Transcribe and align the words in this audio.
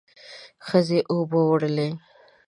ښځې 0.65 0.99
اوبه 1.11 1.39
وړلې. 1.49 1.89